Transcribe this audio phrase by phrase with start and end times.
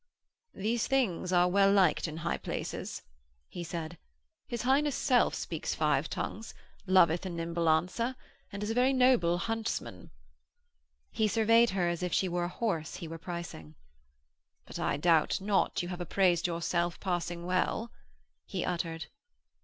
[0.55, 3.03] 'These things are well liked in high places,'
[3.47, 3.99] he said.
[4.47, 6.55] 'His Highness' self speaks five tongues,
[6.87, 8.15] loveth a nimble answer,
[8.51, 10.09] and is a noble huntsman.'
[11.11, 13.75] He surveyed her as if she were a horse he were pricing.
[14.65, 17.91] 'But I doubt not you have appraised yourself passing well,'
[18.47, 19.05] he uttered.